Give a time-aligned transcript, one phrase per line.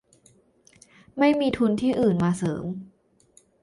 [1.17, 2.65] ไม่มีทุนที่อื่นมาเสริม